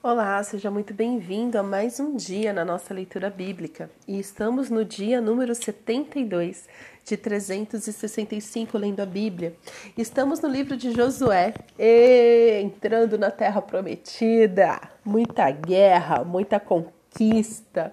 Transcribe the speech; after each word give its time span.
Olá, 0.00 0.40
seja 0.44 0.70
muito 0.70 0.94
bem-vindo 0.94 1.58
a 1.58 1.62
mais 1.62 1.98
um 1.98 2.14
dia 2.14 2.52
na 2.52 2.64
nossa 2.64 2.94
leitura 2.94 3.28
bíblica. 3.28 3.90
E 4.06 4.16
estamos 4.20 4.70
no 4.70 4.84
dia 4.84 5.20
número 5.20 5.52
72 5.52 6.68
de 7.04 7.16
365 7.16 8.78
lendo 8.78 9.00
a 9.00 9.06
Bíblia. 9.06 9.56
Estamos 9.96 10.40
no 10.40 10.48
livro 10.48 10.76
de 10.76 10.92
Josué, 10.92 11.52
e, 11.76 12.60
entrando 12.62 13.18
na 13.18 13.32
terra 13.32 13.60
prometida. 13.60 14.80
Muita 15.04 15.50
guerra, 15.50 16.22
muita 16.22 16.60
conquista, 16.60 17.92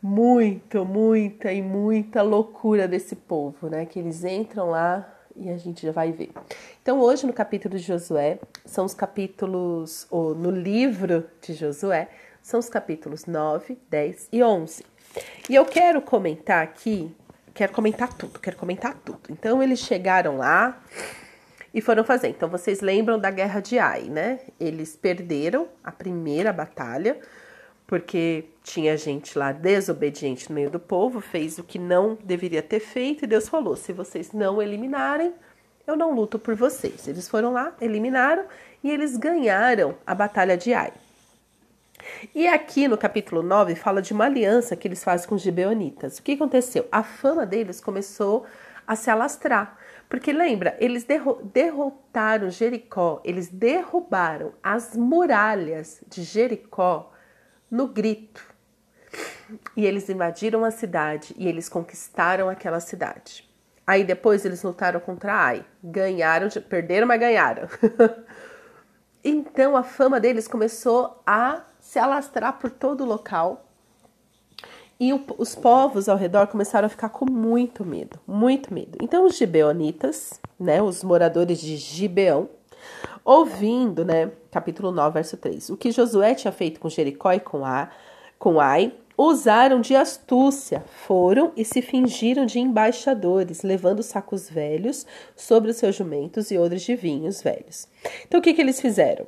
muito, 0.00 0.84
muita 0.84 1.52
e 1.52 1.60
muita 1.60 2.22
loucura 2.22 2.86
desse 2.86 3.16
povo, 3.16 3.68
né? 3.68 3.84
Que 3.86 3.98
eles 3.98 4.22
entram 4.22 4.70
lá 4.70 5.13
e 5.36 5.50
a 5.50 5.56
gente 5.56 5.84
já 5.84 5.92
vai 5.92 6.12
ver. 6.12 6.30
Então, 6.82 7.00
hoje 7.00 7.26
no 7.26 7.32
capítulo 7.32 7.76
de 7.76 7.82
Josué, 7.82 8.38
são 8.64 8.84
os 8.84 8.94
capítulos, 8.94 10.06
ou 10.10 10.34
no 10.34 10.50
livro 10.50 11.24
de 11.40 11.54
Josué, 11.54 12.08
são 12.42 12.60
os 12.60 12.68
capítulos 12.68 13.26
9, 13.26 13.78
10 13.88 14.28
e 14.32 14.42
11. 14.42 14.84
E 15.48 15.54
eu 15.54 15.64
quero 15.64 16.00
comentar 16.02 16.62
aqui, 16.62 17.14
quero 17.52 17.72
comentar 17.72 18.12
tudo, 18.12 18.38
quero 18.38 18.56
comentar 18.56 18.94
tudo. 19.04 19.20
Então, 19.30 19.62
eles 19.62 19.80
chegaram 19.80 20.36
lá 20.38 20.82
e 21.72 21.80
foram 21.80 22.04
fazer. 22.04 22.28
Então, 22.28 22.48
vocês 22.48 22.80
lembram 22.80 23.18
da 23.18 23.30
guerra 23.30 23.60
de 23.60 23.78
Ai, 23.78 24.04
né? 24.04 24.40
Eles 24.60 24.94
perderam 24.94 25.68
a 25.82 25.90
primeira 25.90 26.52
batalha, 26.52 27.18
porque 27.86 28.44
tinha 28.62 28.96
gente 28.96 29.38
lá 29.38 29.52
desobediente 29.52 30.48
no 30.48 30.54
meio 30.54 30.70
do 30.70 30.80
povo, 30.80 31.20
fez 31.20 31.58
o 31.58 31.64
que 31.64 31.78
não 31.78 32.16
deveria 32.24 32.62
ter 32.62 32.80
feito, 32.80 33.24
e 33.24 33.26
Deus 33.26 33.48
falou: 33.48 33.76
se 33.76 33.92
vocês 33.92 34.32
não 34.32 34.60
eliminarem, 34.60 35.32
eu 35.86 35.96
não 35.96 36.14
luto 36.14 36.38
por 36.38 36.54
vocês. 36.54 37.06
Eles 37.06 37.28
foram 37.28 37.52
lá, 37.52 37.74
eliminaram 37.80 38.44
e 38.82 38.90
eles 38.90 39.16
ganharam 39.16 39.94
a 40.06 40.14
batalha 40.14 40.56
de 40.56 40.72
Ai. 40.72 40.92
E 42.34 42.46
aqui 42.46 42.88
no 42.88 42.98
capítulo 42.98 43.42
9 43.42 43.74
fala 43.74 44.00
de 44.00 44.12
uma 44.12 44.24
aliança 44.24 44.76
que 44.76 44.88
eles 44.88 45.04
fazem 45.04 45.28
com 45.28 45.34
os 45.34 45.42
gibeonitas. 45.42 46.18
O 46.18 46.22
que 46.22 46.32
aconteceu? 46.32 46.86
A 46.90 47.02
fama 47.02 47.46
deles 47.46 47.80
começou 47.80 48.46
a 48.86 48.96
se 48.96 49.10
alastrar. 49.10 49.78
Porque 50.08 50.32
lembra, 50.32 50.76
eles 50.78 51.06
derrotaram 51.52 52.50
Jericó, 52.50 53.20
eles 53.24 53.48
derrubaram 53.48 54.52
as 54.62 54.94
muralhas 54.94 56.02
de 56.06 56.22
Jericó 56.22 57.13
no 57.74 57.88
grito. 57.88 58.54
E 59.76 59.84
eles 59.84 60.08
invadiram 60.08 60.64
a 60.64 60.70
cidade 60.70 61.34
e 61.36 61.48
eles 61.48 61.68
conquistaram 61.68 62.48
aquela 62.48 62.78
cidade. 62.78 63.50
Aí 63.84 64.04
depois 64.04 64.44
eles 64.44 64.62
lutaram 64.62 65.00
contra 65.00 65.34
Ai. 65.34 65.64
Ganharam, 65.82 66.48
perderam, 66.68 67.06
mas 67.06 67.18
ganharam. 67.18 67.68
então 69.24 69.76
a 69.76 69.82
fama 69.82 70.20
deles 70.20 70.46
começou 70.46 71.20
a 71.26 71.62
se 71.80 71.98
alastrar 71.98 72.58
por 72.60 72.70
todo 72.70 73.02
o 73.02 73.06
local. 73.06 73.66
E 74.98 75.12
o, 75.12 75.24
os 75.36 75.56
povos 75.56 76.08
ao 76.08 76.16
redor 76.16 76.46
começaram 76.46 76.86
a 76.86 76.88
ficar 76.88 77.08
com 77.08 77.28
muito 77.28 77.84
medo, 77.84 78.20
muito 78.24 78.72
medo. 78.72 78.96
Então 79.02 79.26
os 79.26 79.36
gibeonitas, 79.36 80.40
né, 80.58 80.80
os 80.80 81.02
moradores 81.02 81.58
de 81.58 81.76
Gibeão, 81.76 82.48
ouvindo, 83.24 84.04
né, 84.04 84.30
capítulo 84.50 84.90
9, 84.90 85.14
verso 85.14 85.36
3, 85.36 85.70
o 85.70 85.76
que 85.76 85.90
Josué 85.90 86.34
tinha 86.34 86.52
feito 86.52 86.78
com 86.78 86.88
Jericó 86.88 87.32
e 87.32 87.40
com, 87.40 87.64
a, 87.64 87.88
com 88.38 88.60
Ai, 88.60 88.92
usaram 89.16 89.80
de 89.80 89.94
astúcia, 89.94 90.82
foram 91.06 91.52
e 91.56 91.64
se 91.64 91.80
fingiram 91.80 92.44
de 92.44 92.58
embaixadores, 92.58 93.62
levando 93.62 94.02
sacos 94.02 94.50
velhos 94.50 95.06
sobre 95.36 95.70
os 95.70 95.76
seus 95.76 95.94
jumentos 95.94 96.50
e 96.50 96.58
odres 96.58 96.82
de 96.82 96.96
vinhos 96.96 97.40
velhos. 97.40 97.88
Então 98.26 98.40
o 98.40 98.42
que, 98.42 98.52
que 98.52 98.60
eles 98.60 98.80
fizeram? 98.80 99.26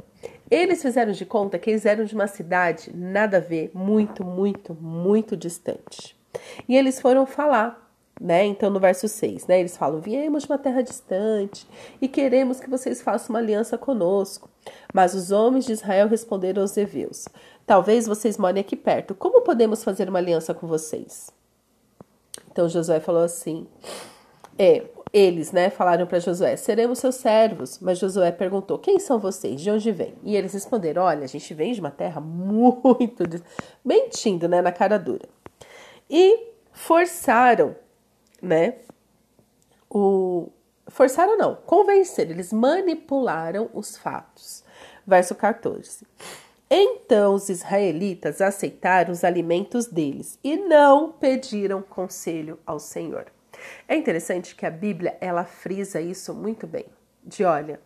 Eles 0.51 0.83
fizeram 0.83 1.13
de 1.13 1.25
conta 1.25 1.59
que 1.59 1.71
eles 1.71 1.87
eram 1.87 2.05
de 2.05 2.15
uma 2.15 2.27
cidade 2.27 2.93
nada 2.95 3.39
a 3.39 3.41
ver, 3.41 3.71
muito, 3.75 4.25
muito, 4.25 4.75
muito 4.75 5.37
distante. 5.37 6.17
E 6.69 6.77
eles 6.77 7.01
foram 7.01 7.27
falar 7.27 7.86
né? 8.21 8.45
Então, 8.47 8.71
no 8.71 8.81
verso 8.81 9.07
6, 9.09 9.47
né, 9.47 9.61
eles 9.61 9.77
falam: 9.77 10.01
Viemos 10.01 10.45
de 10.45 10.51
uma 10.51 10.59
terra 10.59 10.83
distante 10.83 11.67
e 12.01 12.09
queremos 12.09 12.59
que 12.59 12.71
vocês 12.71 13.03
façam 13.03 13.35
uma 13.35 13.39
aliança 13.39 13.77
conosco. 13.77 14.49
Mas 14.93 15.15
os 15.15 15.31
homens 15.31 15.67
de 15.67 15.73
Israel 15.73 16.09
responderam 16.09 16.63
aos 16.63 16.77
heveus: 16.77 17.29
Talvez 17.67 18.07
vocês 18.07 18.39
morem 18.39 18.61
aqui 18.61 18.75
perto. 18.75 19.15
Como 19.15 19.43
podemos 19.43 19.85
fazer 19.85 20.09
uma 20.09 20.19
aliança 20.19 20.55
com 20.55 20.67
vocês? 20.67 21.31
Então 22.51 22.69
Josué 22.69 23.01
falou 23.01 23.23
assim: 23.23 23.67
É, 24.59 24.85
eles, 25.13 25.53
né, 25.53 25.69
falaram 25.69 26.07
para 26.07 26.19
Josué: 26.19 26.57
Seremos 26.57 26.99
seus 26.99 27.17
servos. 27.17 27.79
Mas 27.81 27.99
Josué 27.99 28.33
perguntou: 28.33 28.79
Quem 28.79 28.99
são 28.99 29.19
vocês? 29.19 29.61
De 29.61 29.71
onde 29.71 29.93
vêm? 29.93 30.15
E 30.25 30.35
eles 30.35 30.55
responderam: 30.55 31.03
Olha, 31.03 31.25
a 31.25 31.29
gente 31.29 31.53
vem 31.53 31.75
de 31.75 31.81
uma 31.81 31.91
terra 31.91 32.19
muito. 32.19 33.25
mentindo, 33.85 34.49
né, 34.49 34.63
na 34.63 34.73
cara 34.73 34.99
dura. 34.99 35.29
E 36.09 36.49
forçaram 36.73 37.77
né? 38.47 38.75
O 39.91 40.51
forçaram 40.89 41.37
não, 41.37 41.55
convenceram, 41.55 42.31
eles 42.31 42.53
manipularam 42.53 43.69
os 43.75 43.97
fatos. 43.97 44.65
Verso 45.07 45.35
14. 45.35 46.07
Então 46.69 47.35
os 47.35 47.49
israelitas 47.49 48.41
aceitaram 48.41 49.13
os 49.13 49.23
alimentos 49.23 49.87
deles 49.87 50.39
e 50.43 50.57
não 50.57 51.13
pediram 51.13 51.83
conselho 51.83 52.59
ao 52.67 52.79
Senhor. 52.79 53.27
É 53.87 53.97
interessante 53.97 54.55
que 54.55 54.67
a 54.67 54.71
Bíblia 54.71 55.17
ela 55.21 55.45
frisa 55.45 56.01
isso 56.01 56.35
muito 56.35 56.67
bem. 56.67 56.87
De 57.25 57.45
olha, 57.45 57.81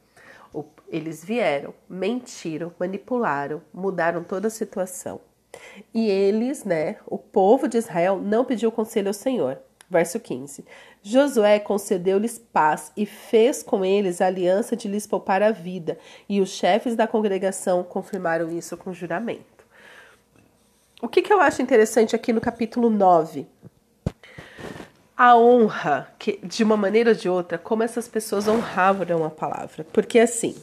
eles 0.89 1.25
vieram, 1.25 1.73
mentiram, 1.89 2.73
manipularam, 2.79 3.63
mudaram 3.73 4.25
toda 4.25 4.49
a 4.49 4.51
situação. 4.51 5.21
E 5.95 6.09
eles, 6.09 6.65
né, 6.65 6.97
o 7.07 7.19
povo 7.19 7.69
de 7.69 7.79
Israel 7.79 8.19
não 8.19 8.45
pediu 8.45 8.73
conselho 8.73 9.09
ao 9.09 9.15
Senhor. 9.15 9.59
Verso 9.91 10.21
15: 10.21 10.65
Josué 11.03 11.59
concedeu-lhes 11.59 12.39
paz 12.39 12.93
e 12.97 13.05
fez 13.05 13.61
com 13.61 13.85
eles 13.85 14.21
aliança 14.21 14.77
de 14.77 14.87
lhes 14.87 15.05
poupar 15.05 15.43
a 15.43 15.51
vida, 15.51 15.99
e 16.29 16.41
os 16.41 16.51
chefes 16.51 16.95
da 16.95 17.09
congregação 17.09 17.83
confirmaram 17.83 18.57
isso 18.57 18.77
com 18.77 18.95
juramento. 18.95 19.67
O 21.03 21.09
que, 21.09 21.23
que 21.23 21.33
eu 21.33 21.41
acho 21.41 21.61
interessante 21.61 22.15
aqui 22.15 22.33
no 22.33 22.41
capítulo 22.41 22.89
9? 22.89 23.47
A 25.17 25.37
honra, 25.37 26.09
que 26.19 26.39
de 26.43 26.63
uma 26.63 26.77
maneira 26.77 27.11
ou 27.11 27.17
de 27.17 27.29
outra, 27.29 27.59
como 27.59 27.83
essas 27.83 28.07
pessoas 28.07 28.47
honravam 28.47 29.25
a 29.25 29.31
palavra. 29.31 29.85
Porque 29.93 30.19
assim, 30.19 30.55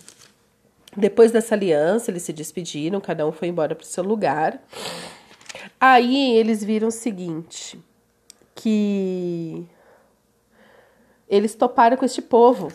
depois 0.95 1.31
dessa 1.31 1.53
aliança, 1.53 2.11
eles 2.11 2.23
se 2.23 2.31
despediram, 2.31 3.01
cada 3.01 3.27
um 3.27 3.31
foi 3.31 3.49
embora 3.49 3.75
para 3.75 3.83
o 3.83 3.87
seu 3.87 4.03
lugar. 4.03 4.59
Aí 5.79 6.35
eles 6.35 6.63
viram 6.63 6.87
o 6.87 6.91
seguinte: 6.91 7.79
que 8.57 9.65
eles 11.29 11.53
toparam 11.53 11.95
com 11.95 12.03
este 12.03 12.21
povo. 12.21 12.71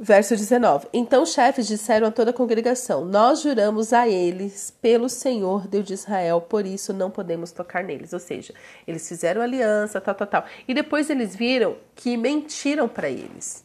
Verso 0.00 0.36
19: 0.36 0.88
Então 0.92 1.24
os 1.24 1.32
chefes 1.32 1.66
disseram 1.66 2.06
a 2.06 2.10
toda 2.10 2.30
a 2.30 2.34
congregação: 2.34 3.04
Nós 3.04 3.42
juramos 3.42 3.92
a 3.92 4.08
eles 4.08 4.72
pelo 4.80 5.08
Senhor 5.08 5.66
Deus 5.66 5.84
de 5.84 5.94
Israel, 5.94 6.40
por 6.40 6.64
isso 6.64 6.92
não 6.92 7.10
podemos 7.10 7.52
tocar 7.52 7.84
neles. 7.84 8.12
Ou 8.12 8.20
seja, 8.20 8.54
eles 8.86 9.06
fizeram 9.06 9.42
aliança, 9.42 10.00
tal, 10.00 10.14
tal, 10.14 10.26
tal. 10.26 10.44
E 10.66 10.72
depois 10.72 11.10
eles 11.10 11.36
viram 11.36 11.76
que 11.94 12.16
mentiram 12.16 12.88
para 12.88 13.10
eles. 13.10 13.64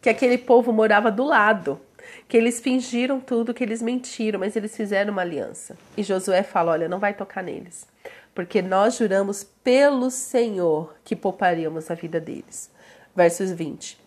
Que 0.00 0.08
aquele 0.08 0.38
povo 0.38 0.72
morava 0.72 1.10
do 1.10 1.24
lado. 1.24 1.80
Que 2.26 2.36
eles 2.36 2.60
fingiram 2.60 3.20
tudo, 3.20 3.52
que 3.52 3.62
eles 3.62 3.82
mentiram, 3.82 4.40
mas 4.40 4.56
eles 4.56 4.74
fizeram 4.74 5.12
uma 5.12 5.22
aliança. 5.22 5.76
E 5.96 6.02
Josué 6.04 6.42
fala: 6.42 6.72
Olha, 6.72 6.88
não 6.88 7.00
vai 7.00 7.12
tocar 7.14 7.42
neles 7.42 7.86
porque 8.34 8.62
nós 8.62 8.96
juramos 8.96 9.44
pelo 9.44 10.10
Senhor 10.10 10.94
que 11.04 11.16
pouparíamos 11.16 11.90
a 11.90 11.94
vida 11.94 12.20
deles. 12.20 12.70
Versos 13.14 13.50
20. 13.50 13.98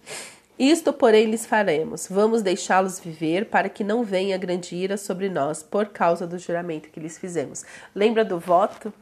Isto, 0.58 0.94
porém, 0.94 1.26
lhes 1.26 1.46
faremos: 1.46 2.08
vamos 2.10 2.42
deixá-los 2.42 3.00
viver 3.00 3.46
para 3.46 3.70
que 3.70 3.84
não 3.84 4.04
venha 4.04 4.38
grande 4.38 4.76
ira 4.76 4.98
sobre 4.98 5.30
nós 5.30 5.64
por 5.64 5.88
causa 5.88 6.28
do 6.28 6.38
juramento 6.38 6.90
que 6.90 7.00
lhes 7.00 7.18
fizemos. 7.18 7.66
Lembra 7.94 8.24
do 8.24 8.40
voto? 8.40 8.94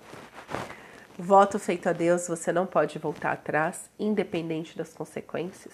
Voto 1.17 1.59
feito 1.59 1.87
a 1.87 1.93
Deus, 1.93 2.27
você 2.27 2.51
não 2.51 2.65
pode 2.65 2.97
voltar 2.97 3.33
atrás, 3.33 3.89
independente 3.99 4.75
das 4.77 4.93
consequências. 4.93 5.73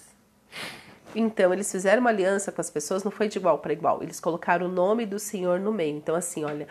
Então, 1.15 1.53
eles 1.53 1.71
fizeram 1.71 2.01
uma 2.01 2.09
aliança 2.09 2.51
com 2.51 2.59
as 2.59 2.69
pessoas, 2.69 3.03
não 3.03 3.11
foi 3.11 3.27
de 3.27 3.37
igual 3.37 3.59
para 3.59 3.71
igual. 3.71 4.03
Eles 4.03 4.19
colocaram 4.19 4.65
o 4.65 4.71
nome 4.71 5.05
do 5.05 5.17
Senhor 5.17 5.59
no 5.59 5.71
meio. 5.71 5.95
Então, 5.95 6.15
assim, 6.15 6.43
olha, 6.43 6.67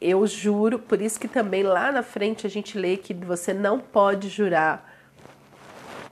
eu 0.00 0.26
juro, 0.26 0.78
por 0.78 1.00
isso 1.00 1.18
que 1.18 1.28
também 1.28 1.62
lá 1.62 1.90
na 1.92 2.02
frente 2.02 2.46
a 2.46 2.50
gente 2.50 2.78
lê 2.78 2.96
que 2.96 3.14
você 3.14 3.52
não 3.52 3.78
pode 3.78 4.28
jurar 4.28 4.92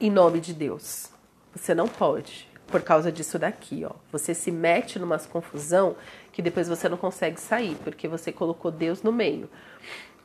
em 0.01 0.11
nome 0.11 0.41
de 0.41 0.55
Deus. 0.55 1.11
Você 1.55 1.75
não 1.75 1.87
pode, 1.87 2.49
por 2.69 2.83
causa 2.83 3.13
disso 3.13 3.39
daqui, 3.39 3.85
ó. 3.85 3.93
Você 4.11 4.35
se 4.35 4.51
mete 4.51 4.99
numa 4.99 5.19
confusão 5.19 5.97
que 6.33 6.41
depois 6.41 6.69
você 6.69 6.89
não 6.89 6.97
consegue 6.97 7.41
sair, 7.41 7.77
porque 7.85 8.09
você 8.09 8.33
colocou 8.33 8.71
Deus 8.71 9.03
no 9.03 9.13
meio. 9.13 9.51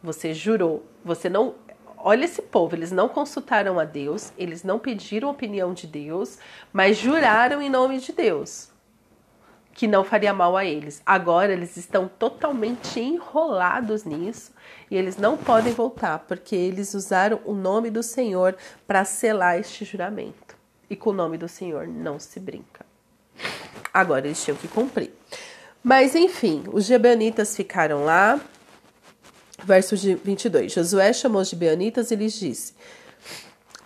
Você 0.01 0.33
jurou, 0.33 0.85
você 1.03 1.29
não 1.29 1.55
Olha 1.99 2.25
esse 2.25 2.43
povo, 2.43 2.75
eles 2.75 2.91
não 2.91 3.09
consultaram 3.09 3.79
a 3.79 3.83
Deus, 3.83 4.31
eles 4.37 4.63
não 4.63 4.77
pediram 4.77 5.31
opinião 5.31 5.73
de 5.73 5.87
Deus, 5.87 6.37
mas 6.71 6.95
juraram 6.95 7.59
em 7.59 7.71
nome 7.71 7.99
de 7.99 8.13
Deus. 8.13 8.69
Que 9.77 9.87
não 9.87 10.03
faria 10.03 10.33
mal 10.33 10.57
a 10.57 10.65
eles. 10.65 11.03
Agora 11.05 11.53
eles 11.53 11.77
estão 11.77 12.07
totalmente 12.07 12.99
enrolados 12.99 14.03
nisso 14.03 14.51
e 14.89 14.97
eles 14.97 15.17
não 15.17 15.37
podem 15.37 15.71
voltar, 15.71 16.25
porque 16.27 16.55
eles 16.55 16.95
usaram 16.95 17.39
o 17.45 17.53
nome 17.53 17.91
do 17.91 18.01
Senhor 18.01 18.57
para 18.87 19.05
selar 19.05 19.59
este 19.59 19.85
juramento. 19.85 20.57
E 20.89 20.95
com 20.95 21.11
o 21.11 21.13
nome 21.13 21.37
do 21.37 21.47
Senhor 21.47 21.87
não 21.87 22.17
se 22.17 22.39
brinca. 22.39 22.83
Agora 23.93 24.25
eles 24.25 24.43
tinham 24.43 24.57
que 24.57 24.67
cumprir. 24.67 25.13
Mas 25.83 26.15
enfim, 26.15 26.63
os 26.73 26.85
gibeonitas 26.85 27.55
ficaram 27.55 28.03
lá. 28.03 28.41
Verso 29.63 29.95
22. 29.95 30.71
Josué 30.71 31.13
chamou 31.13 31.41
os 31.43 31.49
gibeonitas 31.49 32.09
e 32.09 32.15
lhes 32.15 32.33
disse: 32.33 32.73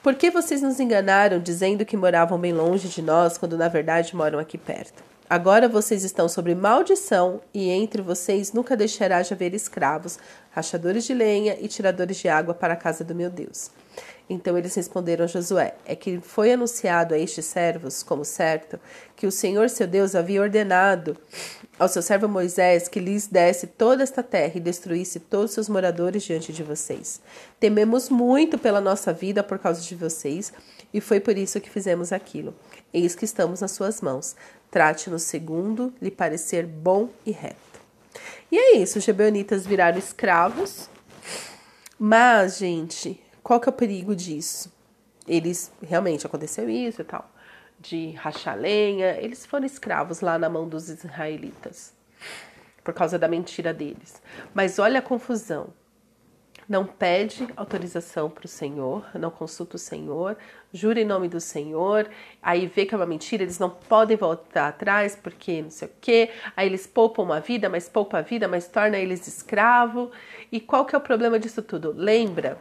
Por 0.01 0.15
que 0.15 0.31
vocês 0.31 0.61
nos 0.61 0.79
enganaram 0.79 1.37
dizendo 1.37 1.85
que 1.85 1.97
moravam 1.97 2.39
bem 2.39 2.53
longe 2.53 2.87
de 2.87 3.01
nós, 3.01 3.37
quando 3.37 3.57
na 3.57 3.67
verdade 3.67 4.15
moram 4.15 4.39
aqui 4.39 4.57
perto? 4.57 5.10
Agora 5.31 5.69
vocês 5.69 6.03
estão 6.03 6.27
sobre 6.27 6.53
maldição, 6.53 7.39
e 7.53 7.69
entre 7.69 8.01
vocês 8.01 8.51
nunca 8.51 8.75
deixará 8.75 9.21
de 9.21 9.33
haver 9.33 9.53
escravos, 9.53 10.19
rachadores 10.49 11.05
de 11.05 11.13
lenha 11.13 11.55
e 11.57 11.69
tiradores 11.69 12.17
de 12.17 12.27
água 12.27 12.53
para 12.53 12.73
a 12.73 12.75
casa 12.75 13.01
do 13.01 13.15
meu 13.15 13.29
Deus. 13.29 13.71
Então 14.29 14.57
eles 14.57 14.75
responderam 14.75 15.23
a 15.23 15.27
Josué: 15.29 15.75
É 15.85 15.95
que 15.95 16.19
foi 16.19 16.51
anunciado 16.51 17.13
a 17.13 17.17
estes 17.17 17.45
servos, 17.45 18.03
como 18.03 18.25
certo, 18.25 18.77
que 19.15 19.25
o 19.25 19.31
Senhor 19.31 19.69
seu 19.69 19.87
Deus 19.87 20.15
havia 20.15 20.41
ordenado 20.41 21.15
ao 21.79 21.87
seu 21.87 22.01
servo 22.01 22.27
Moisés 22.27 22.89
que 22.89 22.99
lhes 22.99 23.27
desse 23.27 23.67
toda 23.67 24.03
esta 24.03 24.21
terra 24.21 24.53
e 24.55 24.59
destruísse 24.59 25.19
todos 25.19 25.51
os 25.51 25.55
seus 25.55 25.69
moradores 25.69 26.23
diante 26.23 26.51
de 26.51 26.61
vocês. 26.61 27.21
Tememos 27.57 28.09
muito 28.09 28.57
pela 28.57 28.81
nossa 28.81 29.13
vida 29.13 29.41
por 29.41 29.57
causa 29.59 29.81
de 29.81 29.95
vocês, 29.95 30.51
e 30.93 30.99
foi 30.99 31.21
por 31.21 31.37
isso 31.37 31.61
que 31.61 31.69
fizemos 31.69 32.11
aquilo. 32.11 32.53
Eis 32.93 33.15
que 33.15 33.23
estamos 33.23 33.61
nas 33.61 33.71
suas 33.71 34.01
mãos. 34.01 34.35
Trate-nos 34.71 35.23
segundo 35.23 35.93
lhe 36.01 36.09
parecer 36.09 36.65
bom 36.65 37.09
e 37.25 37.31
reto. 37.31 37.57
E 38.49 38.57
é 38.57 38.77
isso, 38.77 38.97
os 38.97 39.03
gibeonitas 39.03 39.67
viraram 39.67 39.99
escravos. 39.99 40.89
Mas, 41.99 42.57
gente, 42.57 43.21
qual 43.43 43.59
que 43.59 43.67
é 43.67 43.71
o 43.71 43.73
perigo 43.73 44.15
disso? 44.15 44.71
Eles 45.27 45.71
realmente 45.83 46.25
aconteceu 46.25 46.69
isso 46.69 47.01
e 47.01 47.05
tal, 47.05 47.29
de 47.79 48.11
rachar 48.11 48.57
lenha, 48.57 49.17
eles 49.19 49.45
foram 49.45 49.65
escravos 49.65 50.21
lá 50.21 50.39
na 50.39 50.49
mão 50.49 50.67
dos 50.67 50.89
israelitas 50.89 51.93
por 52.83 52.93
causa 52.93 53.19
da 53.19 53.27
mentira 53.27 53.73
deles. 53.73 54.21
Mas 54.53 54.79
olha 54.79 54.99
a 54.99 55.03
confusão 55.03 55.73
não 56.67 56.85
pede 56.85 57.47
autorização 57.55 58.29
para 58.29 58.45
o 58.45 58.47
Senhor, 58.47 59.05
não 59.15 59.29
consulta 59.29 59.75
o 59.75 59.79
Senhor, 59.79 60.37
jura 60.73 61.01
em 61.01 61.05
nome 61.05 61.27
do 61.27 61.39
Senhor, 61.39 62.09
aí 62.41 62.67
vê 62.67 62.85
que 62.85 62.93
é 62.93 62.97
uma 62.97 63.05
mentira, 63.05 63.43
eles 63.43 63.59
não 63.59 63.69
podem 63.69 64.15
voltar 64.15 64.69
atrás 64.69 65.15
porque 65.15 65.61
não 65.61 65.69
sei 65.69 65.87
o 65.87 65.91
quê, 65.99 66.29
aí 66.55 66.67
eles 66.67 66.87
poupam 66.87 67.23
uma 67.23 67.39
vida, 67.39 67.69
mas 67.69 67.89
poupa 67.89 68.19
a 68.19 68.21
vida, 68.21 68.47
mas 68.47 68.67
torna 68.67 68.97
eles 68.97 69.27
escravo. 69.27 70.11
E 70.51 70.59
qual 70.59 70.85
que 70.85 70.95
é 70.95 70.97
o 70.97 71.01
problema 71.01 71.39
disso 71.39 71.61
tudo? 71.61 71.93
Lembra? 71.95 72.57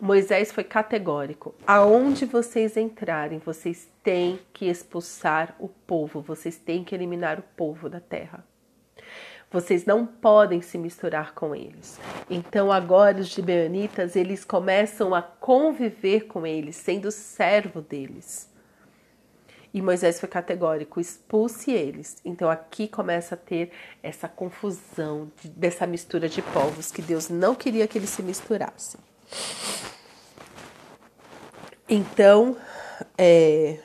Moisés 0.00 0.52
foi 0.52 0.62
categórico. 0.62 1.54
Aonde 1.66 2.24
vocês 2.24 2.76
entrarem, 2.76 3.38
vocês 3.38 3.88
têm 4.02 4.38
que 4.52 4.66
expulsar 4.66 5.56
o 5.58 5.68
povo, 5.68 6.20
vocês 6.20 6.56
têm 6.56 6.84
que 6.84 6.94
eliminar 6.94 7.38
o 7.38 7.42
povo 7.56 7.88
da 7.88 7.98
terra. 7.98 8.47
Vocês 9.50 9.86
não 9.86 10.04
podem 10.04 10.60
se 10.60 10.76
misturar 10.76 11.32
com 11.34 11.54
eles. 11.54 11.98
Então 12.28 12.70
agora 12.70 13.18
os 13.18 13.28
gibeonitas, 13.28 14.14
eles 14.14 14.44
começam 14.44 15.14
a 15.14 15.22
conviver 15.22 16.26
com 16.26 16.46
eles, 16.46 16.76
sendo 16.76 17.10
servo 17.10 17.80
deles. 17.80 18.48
E 19.72 19.80
Moisés 19.80 20.20
foi 20.20 20.28
categórico, 20.28 21.00
expulse 21.00 21.70
eles. 21.70 22.18
Então 22.24 22.50
aqui 22.50 22.88
começa 22.88 23.34
a 23.34 23.38
ter 23.38 23.70
essa 24.02 24.28
confusão, 24.28 25.30
dessa 25.44 25.86
mistura 25.86 26.28
de 26.28 26.42
povos, 26.42 26.90
que 26.90 27.00
Deus 27.00 27.30
não 27.30 27.54
queria 27.54 27.86
que 27.86 27.96
eles 27.96 28.10
se 28.10 28.22
misturassem. 28.22 29.00
Então, 31.88 32.54
é, 33.16 33.78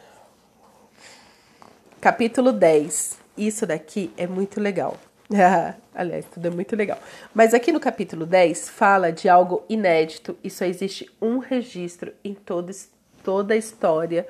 capítulo 2.02 2.52
10. 2.52 3.20
Isso 3.38 3.66
daqui 3.66 4.12
é 4.18 4.28
muito 4.28 4.60
legal. 4.60 4.98
Aliás, 5.94 6.26
tudo 6.26 6.48
é 6.48 6.50
muito 6.50 6.76
legal. 6.76 7.00
Mas 7.34 7.54
aqui 7.54 7.72
no 7.72 7.80
capítulo 7.80 8.26
10 8.26 8.70
fala 8.70 9.12
de 9.12 9.30
algo 9.30 9.64
inédito 9.70 10.38
e 10.44 10.50
só 10.50 10.66
existe 10.66 11.10
um 11.22 11.38
registro 11.40 12.12
em 12.24 12.34
toda, 12.34 12.72
toda 13.24 13.54
a 13.54 13.58
história 13.58 14.28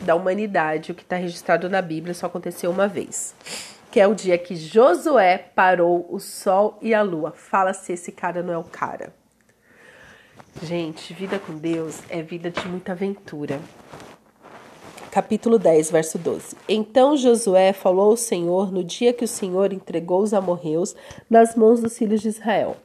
da 0.00 0.14
humanidade. 0.14 0.92
O 0.92 0.94
que 0.94 1.02
está 1.02 1.16
registrado 1.16 1.68
na 1.68 1.82
Bíblia 1.82 2.14
só 2.14 2.26
aconteceu 2.26 2.70
uma 2.70 2.88
vez. 2.88 3.34
Que 3.90 4.00
é 4.00 4.06
o 4.06 4.14
dia 4.14 4.38
que 4.38 4.54
Josué 4.54 5.36
parou 5.36 6.06
o 6.08 6.20
sol 6.20 6.78
e 6.80 6.94
a 6.94 7.02
lua. 7.02 7.32
Fala 7.32 7.72
se 7.72 7.92
esse 7.92 8.12
cara 8.12 8.42
não 8.42 8.52
é 8.52 8.58
o 8.58 8.64
cara. 8.64 9.12
Gente, 10.62 11.12
vida 11.14 11.38
com 11.38 11.56
Deus 11.56 12.00
é 12.08 12.22
vida 12.22 12.50
de 12.50 12.66
muita 12.66 12.92
aventura 12.92 13.60
capítulo 15.10 15.58
10, 15.58 15.90
verso 15.90 16.18
12. 16.18 16.56
Então 16.68 17.16
Josué 17.16 17.72
falou 17.72 18.10
ao 18.10 18.16
Senhor 18.16 18.72
no 18.72 18.84
dia 18.84 19.12
que 19.12 19.24
o 19.24 19.28
Senhor 19.28 19.72
entregou 19.72 20.22
os 20.22 20.32
amorreus 20.32 20.94
nas 21.28 21.56
mãos 21.56 21.80
dos 21.80 21.98
filhos 21.98 22.20
de 22.20 22.28
Israel. 22.28 22.76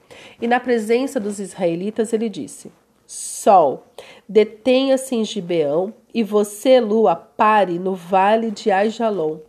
E 0.42 0.48
na 0.48 0.60
presença 0.60 1.20
dos 1.20 1.40
israelitas 1.40 2.14
ele 2.14 2.28
disse: 2.28 2.72
Sol, 3.06 3.84
detenha-se 4.28 5.16
em 5.16 5.24
Gibeão, 5.24 5.94
e 6.14 6.24
você, 6.24 6.80
lua, 6.80 7.16
pare 7.16 7.78
no 7.78 7.94
vale 7.94 8.50
de 8.50 8.72
Aijalon. 8.72 9.40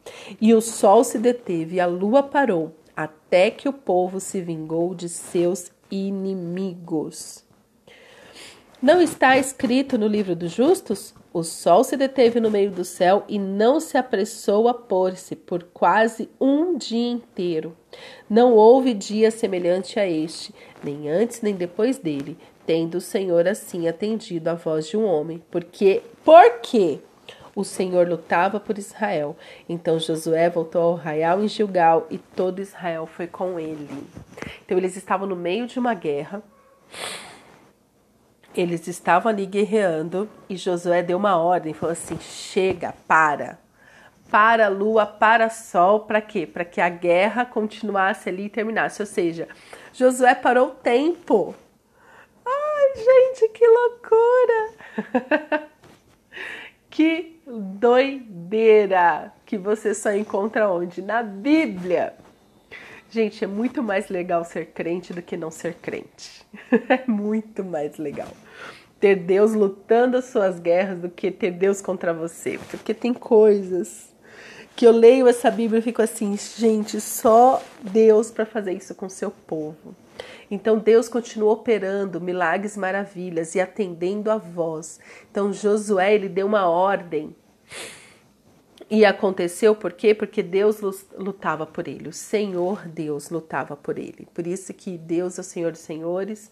E 0.40 0.52
o 0.52 0.60
sol 0.60 1.02
se 1.02 1.18
deteve, 1.18 1.76
e 1.76 1.80
a 1.80 1.86
lua 1.86 2.22
parou, 2.22 2.74
até 2.94 3.50
que 3.50 3.68
o 3.68 3.72
povo 3.72 4.20
se 4.20 4.42
vingou 4.42 4.94
de 4.94 5.08
seus 5.08 5.70
inimigos. 5.90 7.44
Não 8.82 9.00
está 9.00 9.38
escrito 9.38 9.96
no 9.96 10.06
livro 10.06 10.36
dos 10.36 10.52
justos? 10.52 11.14
O 11.36 11.44
sol 11.44 11.84
se 11.84 11.98
deteve 11.98 12.40
no 12.40 12.50
meio 12.50 12.70
do 12.70 12.82
céu 12.82 13.22
e 13.28 13.38
não 13.38 13.78
se 13.78 13.98
apressou 13.98 14.68
a 14.68 14.72
pôr-se 14.72 15.36
por 15.36 15.64
quase 15.64 16.30
um 16.40 16.78
dia 16.78 17.10
inteiro. 17.10 17.76
Não 18.26 18.54
houve 18.54 18.94
dia 18.94 19.30
semelhante 19.30 20.00
a 20.00 20.08
este, 20.08 20.54
nem 20.82 21.10
antes 21.10 21.42
nem 21.42 21.54
depois 21.54 21.98
dele, 21.98 22.38
tendo 22.64 22.94
o 22.94 23.02
Senhor 23.02 23.46
assim 23.46 23.86
atendido 23.86 24.48
à 24.48 24.54
voz 24.54 24.88
de 24.88 24.96
um 24.96 25.04
homem. 25.04 25.44
Porque, 25.50 26.00
porque 26.24 27.00
o 27.54 27.64
Senhor 27.64 28.08
lutava 28.08 28.58
por 28.58 28.78
Israel. 28.78 29.36
Então 29.68 29.98
Josué 29.98 30.48
voltou 30.48 30.80
ao 30.80 30.94
arraial 30.94 31.44
em 31.44 31.48
Gilgal 31.48 32.06
e 32.10 32.16
todo 32.16 32.62
Israel 32.62 33.04
foi 33.06 33.26
com 33.26 33.60
ele. 33.60 33.86
Então 34.64 34.78
eles 34.78 34.96
estavam 34.96 35.28
no 35.28 35.36
meio 35.36 35.66
de 35.66 35.78
uma 35.78 35.92
guerra. 35.92 36.42
Eles 38.56 38.88
estavam 38.88 39.30
ali 39.30 39.44
guerreando 39.44 40.26
e 40.48 40.56
Josué 40.56 41.02
deu 41.02 41.18
uma 41.18 41.36
ordem, 41.36 41.74
falou 41.74 41.92
assim: 41.92 42.18
chega, 42.18 42.94
para. 43.06 43.58
Para 44.30 44.68
lua, 44.68 45.04
para 45.04 45.50
sol, 45.50 46.00
para 46.00 46.22
quê? 46.22 46.46
Para 46.46 46.64
que 46.64 46.80
a 46.80 46.88
guerra 46.88 47.44
continuasse 47.44 48.30
ali 48.30 48.46
e 48.46 48.48
terminasse. 48.48 49.02
Ou 49.02 49.06
seja, 49.06 49.46
Josué 49.92 50.34
parou 50.34 50.68
o 50.68 50.74
tempo. 50.74 51.54
Ai, 52.46 52.92
gente, 52.96 53.48
que 53.50 53.66
loucura! 53.66 55.68
que 56.88 57.38
doideira 57.46 59.32
que 59.44 59.58
você 59.58 59.94
só 59.94 60.12
encontra 60.12 60.70
onde? 60.70 61.02
Na 61.02 61.22
Bíblia. 61.22 62.14
Gente, 63.10 63.44
é 63.44 63.46
muito 63.46 63.82
mais 63.82 64.08
legal 64.08 64.44
ser 64.44 64.66
crente 64.66 65.12
do 65.12 65.22
que 65.22 65.36
não 65.36 65.50
ser 65.50 65.74
crente. 65.74 66.44
é 66.88 67.04
muito 67.06 67.62
mais 67.62 67.98
legal 67.98 68.28
ter 69.00 69.16
Deus 69.16 69.52
lutando 69.52 70.16
as 70.16 70.26
suas 70.26 70.58
guerras 70.58 70.98
do 70.98 71.08
que 71.08 71.30
ter 71.30 71.50
Deus 71.50 71.80
contra 71.80 72.12
você. 72.12 72.58
Porque 72.70 72.94
tem 72.94 73.12
coisas 73.12 74.14
que 74.74 74.86
eu 74.86 74.92
leio 74.92 75.26
essa 75.26 75.50
Bíblia 75.50 75.78
e 75.78 75.82
fico 75.82 76.02
assim, 76.02 76.36
gente, 76.36 77.00
só 77.00 77.62
Deus 77.82 78.30
para 78.30 78.44
fazer 78.44 78.72
isso 78.72 78.94
com 78.94 79.08
seu 79.08 79.30
povo. 79.30 79.94
Então 80.50 80.78
Deus 80.78 81.08
continua 81.08 81.52
operando 81.52 82.20
milagres, 82.20 82.76
maravilhas 82.76 83.54
e 83.54 83.60
atendendo 83.60 84.30
a 84.30 84.36
voz. 84.36 85.00
Então 85.30 85.52
Josué 85.52 86.14
ele 86.14 86.28
deu 86.28 86.46
uma 86.46 86.68
ordem 86.68 87.34
e 88.88 89.04
aconteceu 89.04 89.74
por 89.74 89.92
quê? 89.92 90.14
Porque 90.14 90.42
Deus 90.42 90.80
lutava 91.18 91.66
por 91.66 91.88
ele. 91.88 92.08
O 92.08 92.12
Senhor 92.12 92.86
Deus 92.86 93.30
lutava 93.30 93.76
por 93.76 93.98
ele. 93.98 94.28
Por 94.32 94.46
isso 94.46 94.72
que 94.72 94.96
Deus 94.96 95.38
é 95.38 95.40
o 95.40 95.44
Senhor 95.44 95.72
dos 95.72 95.80
Senhores, 95.80 96.50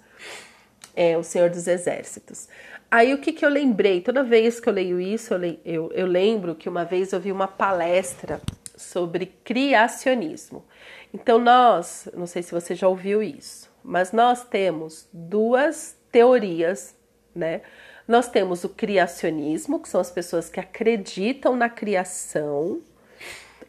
é 0.95 1.17
o 1.17 1.23
Senhor 1.23 1.51
dos 1.51 1.67
Exércitos. 1.67 2.49
Aí 2.91 3.13
o 3.13 3.19
que, 3.19 3.33
que 3.33 3.45
eu 3.45 3.49
lembrei? 3.49 4.01
Toda 4.01 4.23
vez 4.23 4.61
que 4.61 4.69
eu 4.69 4.73
leio 4.73 5.01
isso, 5.01 5.35
eu, 5.35 5.39
le, 5.39 5.61
eu, 5.65 5.93
eu 5.93 6.07
lembro 6.07 6.55
que 6.55 6.69
uma 6.69 6.85
vez 6.85 7.13
eu 7.13 7.21
vi 7.21 7.33
uma 7.33 7.49
palestra 7.49 8.41
sobre 8.77 9.27
criacionismo. 9.43 10.65
Então 11.13 11.39
nós, 11.39 12.09
não 12.15 12.27
sei 12.27 12.43
se 12.43 12.53
você 12.53 12.75
já 12.75 12.89
ouviu 12.89 13.23
isso, 13.23 13.71
mas 13.83 14.13
nós 14.13 14.45
temos 14.45 15.09
duas 15.13 15.97
teorias, 16.11 16.95
né? 17.35 17.63
Nós 18.07 18.29
temos 18.29 18.65
o 18.65 18.69
criacionismo, 18.69 19.81
que 19.81 19.89
são 19.89 20.01
as 20.01 20.11
pessoas 20.11 20.49
que 20.51 20.61
acreditam 20.61 21.57
na 21.57 21.71
criação 21.71 22.83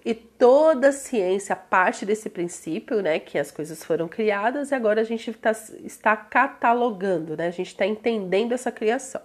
E 0.05 0.13
toda 0.13 0.91
ciência 0.91 1.55
parte 1.55 2.05
desse 2.05 2.29
princípio, 2.29 3.01
né, 3.01 3.17
que 3.17 3.39
as 3.39 3.49
coisas 3.49 3.83
foram 3.83 4.07
criadas 4.07 4.69
e 4.69 4.75
agora 4.75 5.01
a 5.01 5.03
gente 5.03 5.33
tá, 5.33 5.51
está 5.83 6.15
catalogando, 6.15 7.35
né, 7.35 7.47
a 7.47 7.51
gente 7.51 7.69
está 7.69 7.87
entendendo 7.87 8.51
essa 8.53 8.71
criação. 8.71 9.21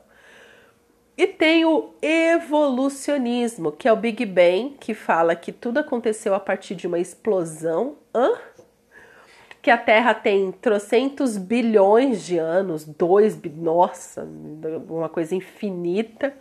E 1.19 1.27
tem 1.27 1.67
o 1.67 1.91
evolucionismo, 2.01 3.73
que 3.73 3.87
é 3.87 3.93
o 3.93 3.97
Big 3.97 4.25
Bang, 4.25 4.75
que 4.81 4.95
fala 4.95 5.37
que 5.37 5.53
tudo 5.53 5.77
aconteceu 5.77 6.35
a 6.35 6.41
partir 6.41 6.75
de 6.75 6.87
uma 6.87 6.99
explosão. 6.99 7.99
Hã? 8.15 8.39
Que 9.61 9.71
a 9.71 9.77
Terra 9.77 10.15
tem 10.15 10.51
trocentos 10.51 11.37
bilhões 11.37 12.25
de 12.25 12.39
anos, 12.39 12.87
dois, 12.87 13.39
nossa, 13.55 14.27
uma 14.89 15.11
coisa 15.11 15.35
infinita. 15.35 16.35